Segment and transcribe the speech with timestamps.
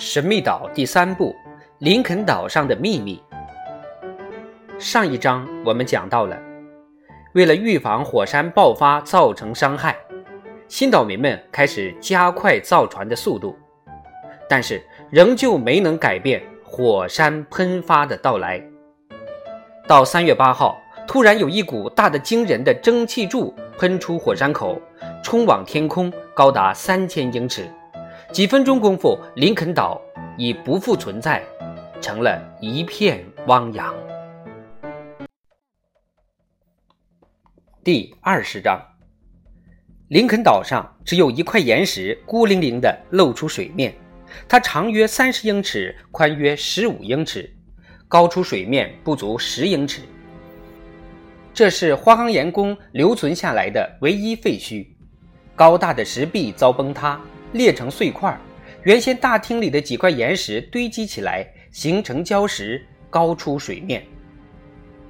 [0.00, 1.34] 神秘岛第三部：
[1.78, 3.20] 林肯岛上的秘密。
[4.78, 6.40] 上一章我们讲到了，
[7.32, 9.96] 为了预防火山爆发造成伤害，
[10.68, 13.58] 新岛民们开始加快造船的速度，
[14.48, 14.80] 但是
[15.10, 18.62] 仍旧没能改变火山喷发的到来。
[19.88, 24.80] 到三月八号，突然有一股大的惊人的蒸汽柱喷出火山口，
[25.24, 27.68] 冲往天空，高达三千英尺。
[28.30, 29.98] 几分钟功夫，林肯岛
[30.36, 31.42] 已不复存在，
[31.98, 33.94] 成了一片汪洋。
[37.82, 38.78] 第二十章，
[40.08, 43.94] 林肯岛上只有一块岩石孤零零地露出水面，
[44.46, 47.50] 它长约三十英尺，宽约十五英尺，
[48.08, 50.02] 高出水面不足十英尺。
[51.54, 54.86] 这是花岗岩宫留存下来的唯一废墟，
[55.56, 57.18] 高大的石壁遭崩塌。
[57.52, 58.36] 裂成碎块，
[58.82, 64.02] 原先大厅里的几块岩石堆积起来，形成礁石，高出水面。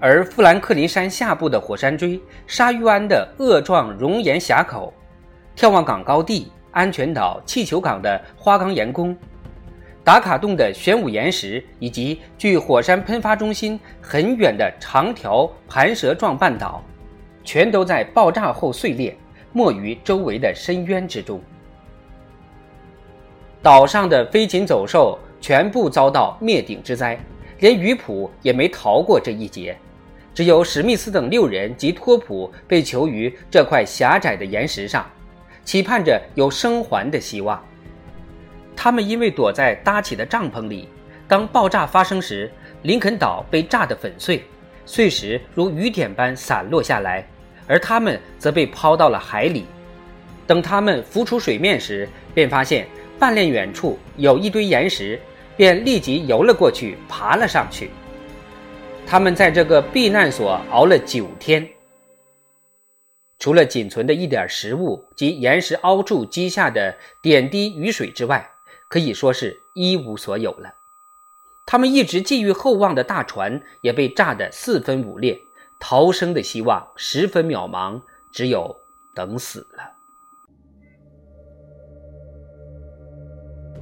[0.00, 4.94] 而富兰克林山下部的火山锥、鲨鱼湾的恶状熔岩峡口、
[5.56, 9.16] 眺望港高地、安全岛、气球港的花岗岩宫、
[10.04, 16.80] 达卡洞的玄武岩石，以及距火山喷发中心很远的长条盘蛇状半岛，
[17.42, 19.18] 全都在爆炸后碎裂，
[19.52, 21.42] 没于周围的深渊之中。
[23.62, 27.18] 岛上的飞禽走兽全部遭到灭顶之灾，
[27.58, 29.76] 连鱼普也没逃过这一劫。
[30.32, 35.04] 只有史密斯等六人及托普被囚于这块狭窄的岩石上，
[35.64, 37.60] 期盼着有生还的希望。
[38.76, 40.88] 他们因为躲在搭起的帐篷里，
[41.26, 42.48] 当爆炸发生时，
[42.82, 44.44] 林肯岛被炸得粉碎，
[44.86, 47.26] 碎石如雨点般散落下来，
[47.66, 49.66] 而他们则被抛到了海里。
[50.46, 52.86] 等他们浮出水面时，便发现。
[53.18, 55.20] 半链远处有一堆岩石，
[55.56, 57.90] 便立即游了过去，爬了上去。
[59.06, 61.68] 他们在这个避难所熬了九天，
[63.38, 68.48] 除了仅存的一点食物及岩石凹处积下的点滴雨水之外，
[68.88, 70.72] 可以说是一无所有了。
[71.66, 75.38] 他们一直寄予厚望的大船也被炸得四分五裂，
[75.80, 78.00] 逃生的希望十分渺茫，
[78.32, 78.76] 只有
[79.14, 79.97] 等死了。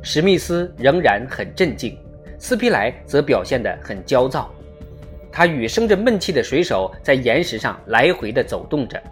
[0.09, 1.99] 史密斯仍然很镇静，
[2.39, 4.49] 斯皮莱则表现得很焦躁。
[5.33, 9.03] 他与生着闷气的水手在岩石上来回地走动着。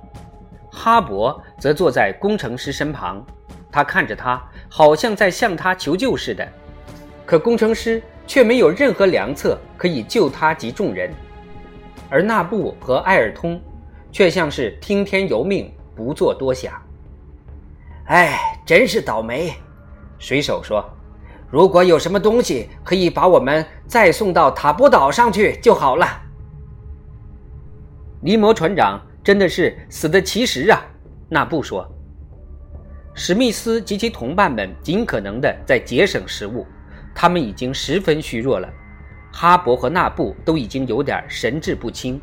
[0.70, 3.26] 哈勃则坐在工程师身旁，
[3.72, 6.46] 他看着他，好像在向他求救似的。
[7.26, 11.10] 可工程师却没有任何良策可以救他及众人，
[12.08, 13.60] 而纳布和埃尔通
[14.12, 16.72] 却像是听天由命，不做多想。
[18.06, 19.52] 哎，真是倒霉。
[20.18, 20.84] 水手说
[21.50, 26.06] ：“如果有什么东西可以把我们再送到塔波岛上去就好了。”
[28.20, 30.80] 尼摩船长真的是死得其时啊！
[31.28, 31.86] 纳布说。
[33.14, 36.66] 史密斯及其同伴们尽可能的在节省食物，
[37.14, 38.68] 他们已经十分虚弱了。
[39.32, 42.20] 哈勃和纳布都已经有点神志不清。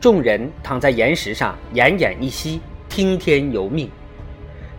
[0.00, 3.88] 众人躺在岩石上，奄奄一息，听天由命。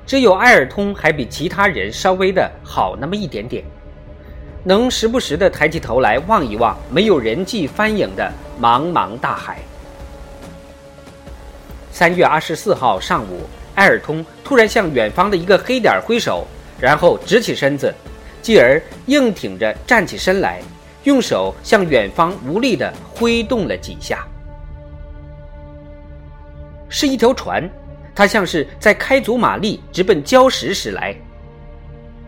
[0.06, 3.64] 只有埃尔通还比其他人稍微的好那么一点点，
[4.64, 9.58] 能时不时的抬起头来望一望没有人迹翻影的茫茫大海。
[11.92, 13.42] 三月二十四号上午，
[13.76, 16.46] 埃尔通突然向远方的一个黑点挥手，
[16.80, 17.92] 然后直起身子，
[18.42, 20.62] 继而硬挺着站起身来，
[21.06, 24.28] 用手向远方无力的挥动了几下，
[26.90, 27.68] 是一条船。
[28.16, 31.14] 他像是在开足马力直奔礁石驶来。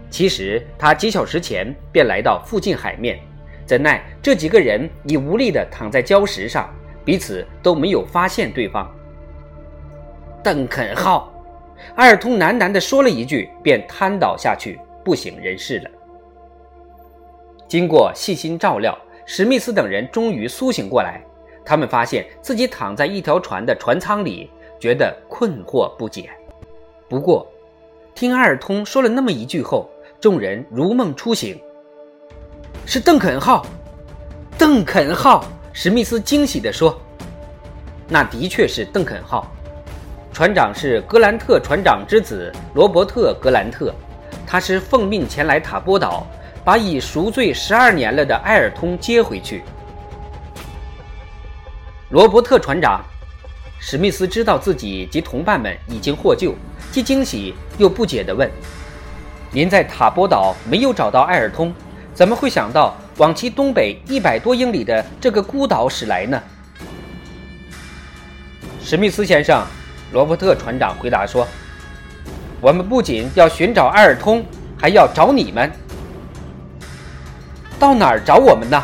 [0.10, 3.18] 其实他几小时前便来到附近海面，
[3.66, 6.70] 怎奈这几个人已无力地躺在礁石上，
[7.06, 8.94] 彼此都没有发现对方。
[10.44, 11.34] 邓肯号，
[11.96, 15.90] 埃尔通喃喃地说了一句，便瘫倒下去，不省人事了。
[17.68, 21.22] 经过细心照料，史密斯等人终于苏醒过来，
[21.66, 24.50] 他们发现自己躺在一条船的船舱里。
[24.80, 26.30] 觉得困惑不解，
[27.10, 27.48] 不过，
[28.14, 29.90] 听阿尔通说了那么一句后，
[30.22, 31.60] 众人如梦初醒。
[32.86, 33.66] 是邓肯号，
[34.58, 35.44] 邓肯号！
[35.74, 37.00] 史密斯惊喜地说
[38.10, 39.52] ：“那的确是邓肯号，
[40.32, 43.94] 船长是格兰特船长之子罗伯特·格兰特，
[44.46, 46.26] 他是奉命前来塔波岛，
[46.64, 49.64] 把已赎罪十二年了的埃尔通接回去。”
[52.10, 53.04] 罗伯特船长。
[53.80, 56.54] 史密斯知道自己及同伴们已经获救，
[56.92, 58.50] 既惊喜又不解地问
[59.52, 61.74] ：“您在塔波岛没有找到艾尔通，
[62.14, 66.42] 怎么会想到往其东北一百多英里的这个孤岛驶来呢？”
[68.84, 69.64] 史密斯先生，
[70.12, 71.48] 罗伯特船长回答说
[72.60, 74.44] ：“我们不仅要寻找艾尔通，
[74.78, 75.72] 还要找你们。
[77.80, 78.84] 到哪儿找我们呢？”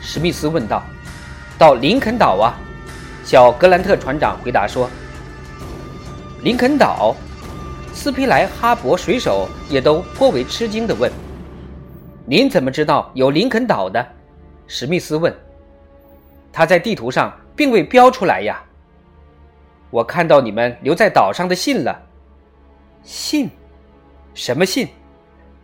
[0.00, 0.82] 史密斯问道。
[1.58, 2.54] “到林肯岛啊。”
[3.28, 4.88] 小格兰特船长回答说。
[6.42, 7.14] “林肯岛？”
[7.92, 11.12] 斯皮莱、哈伯水手也都颇为吃惊地问
[12.24, 14.02] ：“您怎么知道有林肯岛的？”
[14.66, 15.30] 史密斯问。
[16.50, 18.64] “他在地图上并未标出来呀。”
[19.92, 21.94] 我看到你们留在岛上的信了。
[23.02, 23.50] 信？
[24.32, 24.88] 什么信？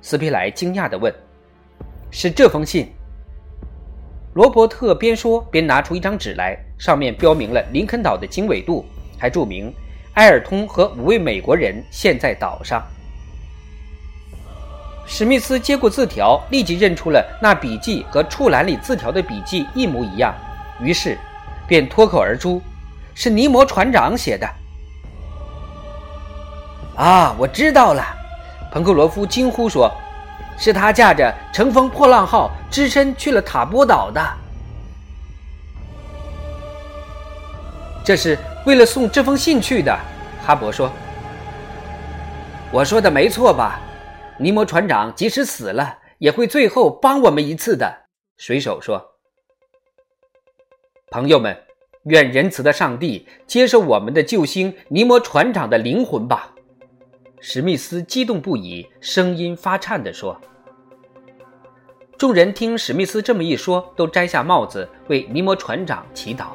[0.03, 1.11] 斯皮莱惊讶地问。
[2.11, 2.93] 是这封信。
[4.35, 8.85] 罗伯特边说边拿出一张纸来，上面标明了林肯岛的经纬度，
[9.17, 9.73] 还注明
[10.15, 12.85] 埃尔通和五位美国人现在岛上。
[15.07, 20.35] 史密斯接过字条，立即认出了那笔记和处栏里字条的笔记一模一样，
[20.81, 21.17] 于是
[21.69, 22.61] 便脱口而出。
[23.15, 24.49] 是尼摩船长写的。
[26.97, 28.05] 啊，我知道了！
[28.73, 29.89] 彭克罗夫惊呼说
[30.57, 34.23] ：“是他驾着乘风破浪号只身去了塔波岛的。”
[38.05, 39.97] 这是为了送这封信去的，
[40.45, 40.91] 哈勃说。
[42.71, 43.81] “我说的没错吧？
[44.39, 48.05] 尼摩船长即使死了，也会最后帮我们一次的。”
[48.37, 49.13] 水手说。
[51.11, 51.59] “朋友们。”
[52.05, 56.54] 愿仁慈的上帝接受我们的救星尼摩船长的灵魂吧！
[57.47, 60.41] 史密斯激动不已，声音发颤地说。
[62.17, 66.53] 众人听史密斯这么一说，都摘下帽子为尼摩船长祈祷。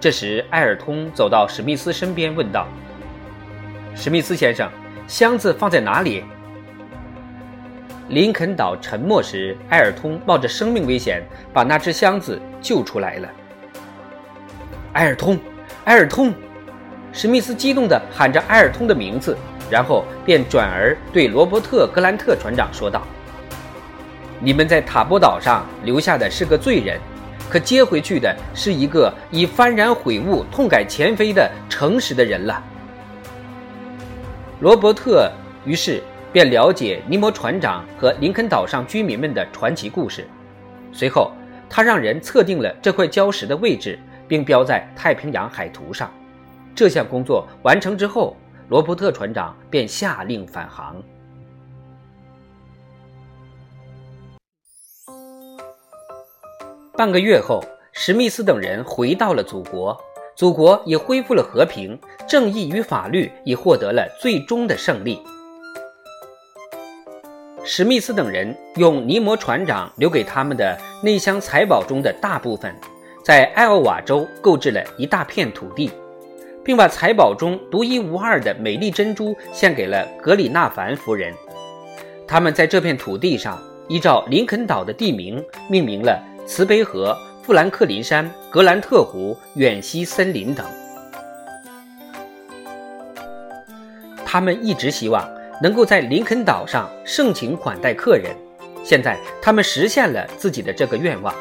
[0.00, 2.66] 这时，埃尔通走到史密斯身边，问道
[3.94, 4.68] ：“史密斯先生，
[5.06, 6.24] 箱子放在哪里？”
[8.10, 11.22] 林肯岛沉没时，埃尔通冒着生命危险
[11.52, 13.28] 把那只箱子救出来了。
[14.94, 15.38] 埃尔通，
[15.84, 16.34] 埃尔通！
[17.12, 19.36] 史密斯激动地喊着埃尔通的名字，
[19.70, 23.02] 然后便转而对罗伯特·格兰特船长说道
[24.40, 27.00] ：“你们在塔波岛上留下的是个罪人，
[27.48, 32.62] 可接回去的是一个已幡然悔悟、痛改前非的诚实的人了。”
[34.60, 35.30] 罗伯特
[35.64, 36.02] 于是
[36.32, 40.28] 便了解尼摩船长和林肯岛上居民们的传奇故事，
[40.92, 41.32] 随后
[41.68, 43.98] 他让人测定了这块礁石的位置。
[44.30, 46.08] 并标在太平洋海图上。
[46.74, 48.36] 这项工作完成之后，
[48.68, 51.02] 罗伯特船长便下令返航。
[56.96, 57.62] 半个月后，
[57.92, 59.98] 史密斯等人回到了祖国，
[60.36, 65.20] 祖国也恢复了和平，正义与法律已获得了最终的胜利。
[67.64, 72.74] 史密斯等人用尼摩船长留给他们的那箱财宝中的大部分。
[73.22, 75.92] 在艾奥瓦州购置了一大片土地，
[76.70, 81.34] 并把财宝中独一无二的美丽珍珠献给了格里纳凡夫人。
[82.28, 87.12] 他们在这片土地上依照林肯岛的地名命名了慈悲河、
[87.42, 90.64] 富兰克林山、格兰特湖、远西森林等。
[94.24, 95.28] 他们一直希望
[95.60, 98.30] 能够在林肯岛上盛情款待客人，
[98.84, 101.34] 现在他们实现了自己的这个愿望。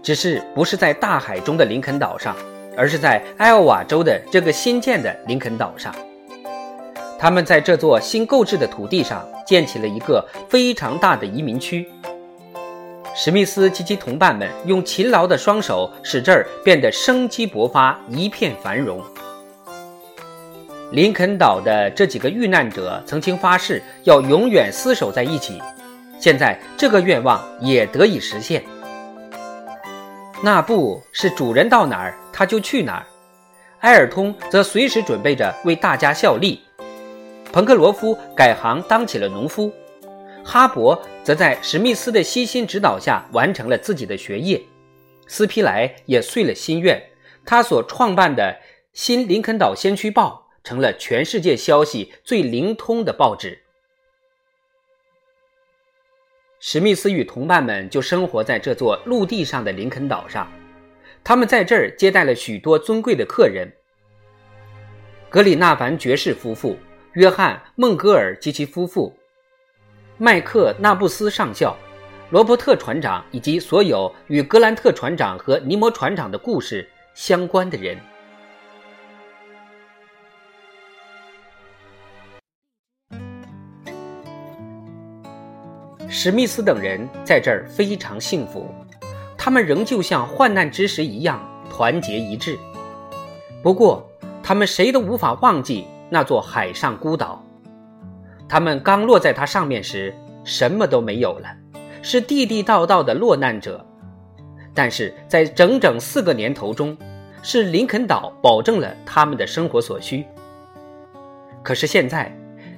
[0.00, 2.36] 只是不是在大海中的林肯岛上，
[2.76, 5.94] 而是在艾奥瓦州的这个新建的林肯岛上。
[7.18, 11.88] 他们在这座新购置的土地上建起了一个非常大的移民区。
[13.14, 19.00] 史密斯及其同伴们用勤劳的双手使这儿变得生机勃发，一片繁荣。
[20.90, 25.60] 林肯岛的这几个遇难者曾经发誓要永远厮守在一起，
[26.18, 28.62] 现在这个愿望也得以实现。
[30.44, 33.06] 那布是主人到哪儿，他就去哪儿。
[33.82, 36.60] 埃尔通则随时准备着为大家效力。
[37.52, 39.72] 彭克罗夫改行当起了农夫，
[40.44, 44.60] 哈勃则在史密斯的悉心指导下完成了自己的学业。
[45.28, 47.00] 斯皮莱也遂了心愿，
[47.44, 48.42] 他所创办的
[48.92, 53.61] 《新林肯岛先驱报》成了全世界消息最灵通的报纸。
[56.64, 60.48] 史密斯与同伴们就生活在这座陆地上的林肯岛上，
[61.24, 63.68] 他们在这儿接待了许多尊贵的客人：
[65.28, 66.78] 格里纳凡爵士夫妇、
[67.14, 69.12] 约翰·孟格尔及其夫妇、
[70.18, 71.76] 麦克纳布斯上校、
[72.30, 77.98] 罗伯特船长以及所有与格兰特船长和尼摩船长的故事相关的人。
[86.14, 88.68] 史密斯等人在这儿非常幸福，
[89.38, 91.40] 他们仍旧像患难之时一样
[91.70, 92.58] 团结一致。
[93.62, 94.06] 不过，
[94.42, 97.42] 他们谁都无法忘记那座海上孤岛。
[98.46, 100.14] 他们刚落在它上面时，
[100.44, 101.48] 什么都没有了，
[102.02, 103.82] 是地地道道的落难者。
[104.74, 106.94] 但是在整整四个年头中，
[107.42, 110.26] 是林肯岛保证了他们的生活所需。
[111.62, 112.30] 可是现在，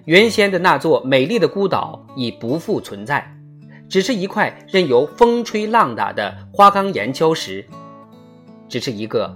[0.04, 3.26] 原先的那座美丽的孤岛已不复存在，
[3.88, 7.64] 只是一块任由风吹浪打的花岗岩礁石，
[8.68, 9.34] 只是一个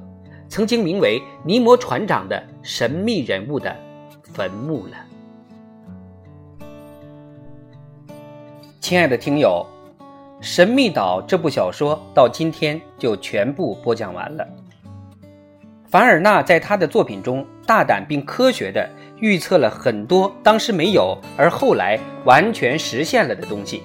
[0.48, 3.74] 曾经名为尼摩船长的神秘人物的
[4.22, 4.96] 坟墓了。
[8.80, 9.66] 亲爱的听友。
[10.40, 14.46] 《神秘岛》这部小说到今天就全部播讲完了。
[15.88, 18.88] 凡尔纳在他的作品中大胆并科学的
[19.20, 23.82] 预测了很多当时没有而后来完全实现了的东西。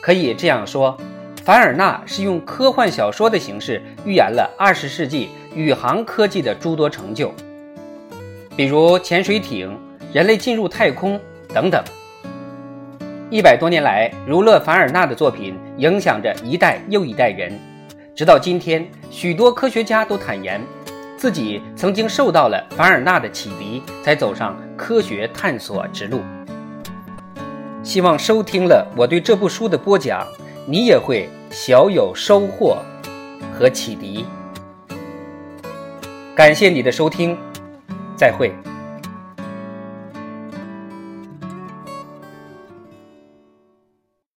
[0.00, 0.96] 可以这样说，
[1.44, 7.32] 凡尔纳是用科幻小说的形式预言了二十世纪宇航科技的诸多成就，
[8.56, 9.76] 比如潜水艇、
[10.12, 11.20] 人类进入太空
[11.52, 11.82] 等等。
[13.28, 17.52] 一百多年来，儒勒·凡尔纳的作品影响着一代又一代人，
[18.14, 20.60] 直到今天，许多科学家都坦言，
[21.16, 26.20] 自己曾经受到了凡尔纳的启迪，才走上科学探索之路。
[27.82, 30.26] 希望收听了我对这部书的播讲，
[30.66, 32.76] 你也会小有收获
[33.52, 34.26] 和启迪。
[36.34, 37.38] 感谢你的收听，
[38.16, 38.52] 再会。